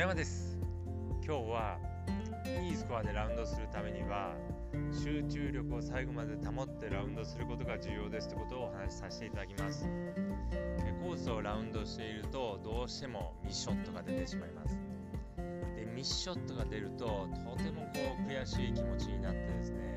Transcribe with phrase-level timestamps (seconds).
[0.00, 0.56] 野山です。
[1.22, 1.78] 今日は
[2.62, 4.34] いいスコアでラウンドするためには
[4.90, 9.84] 集中力を最後まで保ってラウンドすることが重要ですということをお話しさせていただきます。
[11.04, 14.78] コースをラウンドしているとどうしてもミッショットが出てしまいます。
[15.76, 19.96] でミッショットが出るととてもこう悔しい気持ちになってですね、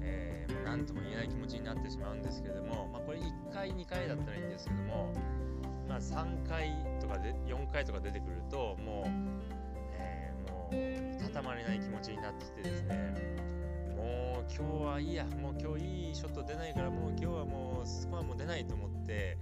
[0.00, 5.12] えー、何とも言えない気持ちになってしまうんですけれども、まあ、これ1回2回だったらいいんですけども
[5.98, 9.10] 3回とかで4回とか出てくるともう、
[9.92, 13.14] えー、もういたたまれない気持ちになってきてですね。
[13.96, 15.24] もう今日はいいや。
[15.24, 19.36] もう今日いいショット出ないからもう今日はもうスコアも出ないと思って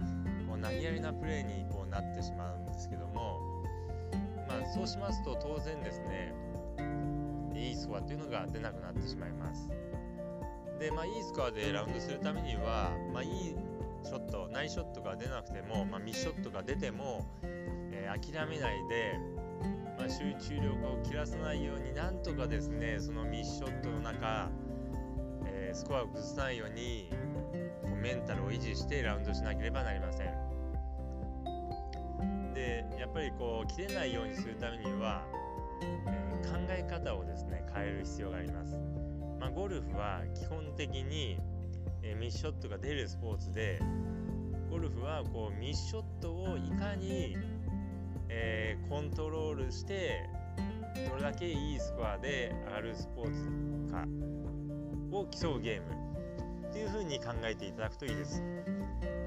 [0.47, 3.57] こう投げやりなプレーにこうなってしまうんですけども。
[4.47, 6.33] まあそうしますと当然ですね
[7.53, 9.69] いいスコアっていうのが出なくなってしまいます。
[10.79, 13.55] でまあいいスコアでラウンドするためにはまあいい
[14.07, 19.19] ショットナイショットが出なくても、まあ、ミスショットが出ても、えー、諦めないで、
[19.97, 24.49] まあ、集中力を切らさないようになんとかですねそのミスショットの中、
[25.45, 27.09] えー、スコアを崩さないように
[27.83, 30.27] こうメンタルを維持してラウンドしなければなりません。
[32.53, 35.25] でやっぱりこう切れないようにするためには、
[35.81, 38.73] えー、考え方をですね変える必要があります。
[39.37, 41.37] まあ、ゴルフは基本的に
[42.07, 43.81] え、ミスショットが出るスポーツで
[44.69, 47.35] ゴルフはこうミスショットをいかに、
[48.29, 50.29] えー、コントロールして
[51.09, 54.05] どれだけいいスコアで上がるスポーツか
[55.11, 58.41] を競うゲームっていう風に考えていただくといいです。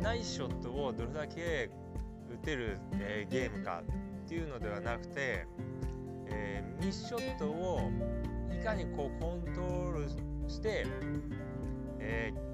[0.00, 1.70] ナイスショットをどれだけ
[2.32, 3.82] 打てる、えー、ゲームか
[4.24, 5.46] っていうのではなくて、
[6.28, 7.90] えー、ミスショットを
[8.50, 10.08] いかにこうコントロール
[10.48, 10.86] して、
[11.98, 12.49] えー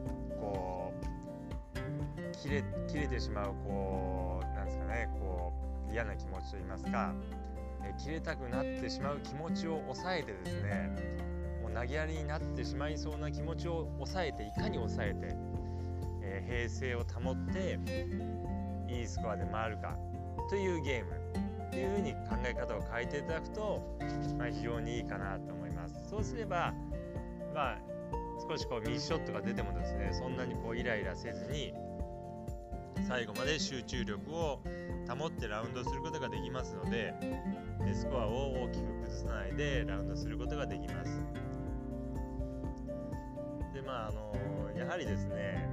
[2.46, 5.52] 切れ切れてしまうこうなんですかねこ
[5.88, 7.14] う嫌な気持ちといいますか、
[7.84, 10.90] え切れたくなってしまう気持ちを抑えてですね
[11.62, 15.36] もう投げやりになってしまいそうな気持ちを抑えていかに抑えて、
[16.22, 17.78] えー、平静を保って
[18.88, 19.96] いいスコアで回るか
[20.48, 21.12] というゲーム
[21.68, 23.98] っていうふうに考え方を変えていただくと、
[24.38, 25.94] まあ、非常にいいかなと思います。
[26.08, 26.72] そうすれば、
[27.54, 27.78] まあ
[28.48, 31.72] 少しこうミスショットが出てもですねそんなにこうイライラせずに
[33.04, 34.60] 最後まで集中力を
[35.08, 37.14] 保ってラウンドすることができますので
[37.94, 41.22] スコアを大きく崩さないでラウンドすることができます
[43.74, 44.32] でまああの
[44.76, 45.68] やはりですね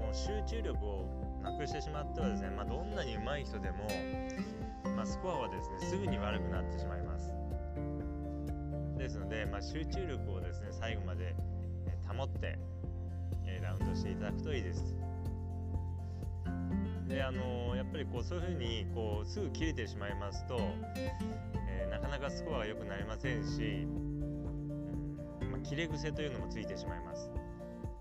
[0.00, 3.88] もう集中力をなくしてしまってはですね、まあ、どんなに上手い人でも、
[4.96, 7.30] まあ、スコアはですねすぐに悪くなってしまいます
[8.96, 11.34] ですので、まあ、集中力をですね最後まで
[12.08, 12.58] 保って、
[13.62, 14.94] ラウンドしていただくといいです。
[17.08, 20.58] であの、やっぱりこうそういうふうにこうすぐ切れてしまいますと、
[20.96, 27.30] えー、なかなかスコアが良くなりませんし、うんまあ、切れ癖というのもついてしまいます。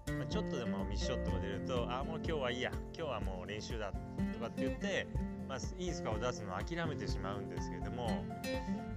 [0.08, 3.92] まあ、ちょっとでもミスショットが出るとああもう今日はいいや今日はもう練習だ
[4.34, 5.08] とかって言って
[5.48, 8.08] まあ、いいスコアを出すのを諦めてしまうんですけれども、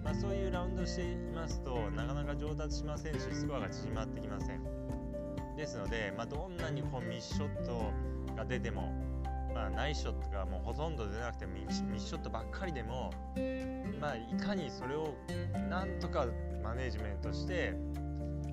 [0.03, 4.62] まあ、そういうラウンドしていますとなかなか上達しませんしスコアが縮まってきません
[5.56, 7.93] ですので、まあ、どんなにこうミスショット
[8.34, 8.93] が出ても、
[9.56, 13.11] まあ、ナイショットがもうほとんど出なくてミスショットばっかりでも、
[13.99, 15.15] まあ、いかにそれを
[15.71, 16.27] なんとか
[16.62, 17.72] マネジメントして、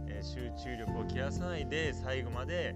[0.08, 2.74] えー、集中力を切らさないで最後まで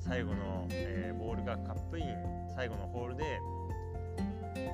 [0.00, 2.14] 最後の、えー、ボールがカップイン
[2.54, 3.40] 最後のホールで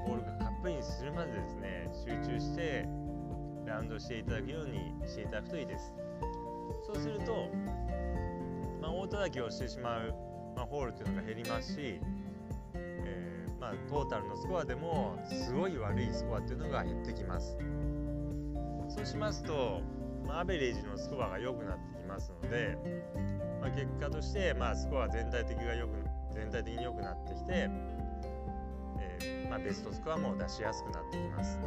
[0.04, 2.88] ボールがカップインするまでですね集中して
[3.64, 5.94] ラウンドしていただくようにしていただくといいです。
[6.84, 7.48] そうすると、
[8.80, 10.12] まあ、大叩きをしてしまう、
[10.56, 12.00] まあ、ホールというのが減りますし、
[13.62, 17.56] まあ、トータルのスコアでもすごい悪いスコアというのが減ってきます。
[18.88, 19.80] そうしますと、
[20.26, 22.76] まあ、アベレージのスコアが良くなってきますので、
[23.60, 27.70] まあ、結果として、まあ、スコア全体的がよく全体的に良くなってきて
[29.48, 31.60] まあ、ベストスコアも出しやすくなってきます。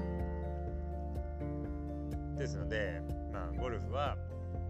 [2.38, 4.18] ですので、まあ、ゴルフは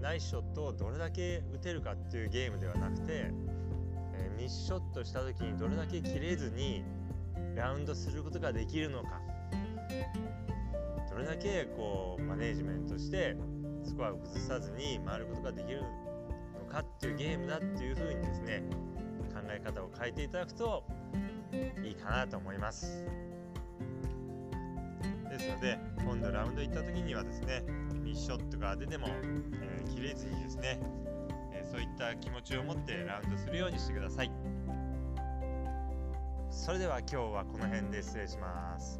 [0.01, 3.31] ナイスショットをどれだけ打てるかっていうゲームではなくて、
[4.13, 6.83] えー、ミスショットした時にどれだけ切れずに
[7.55, 9.21] ラウンドすることができるのか。
[11.09, 13.37] どれだけこうマネージメントして
[13.85, 18.63] スコアを崩さずに回ることができるのかっていうゲームだっていうふうにですね
[19.33, 20.83] 考え方を変えていただくと
[21.81, 23.05] いいかなと思います。
[25.29, 27.63] ですので今度ラウンド行った時にはですね
[28.03, 30.79] ミッショットが出ても、えー、切れずにですね、
[31.53, 34.54] えー、そういった気持ちを持ってラウンドするようにしてください。
[36.65, 38.99] それでは今日はこの辺で失礼します。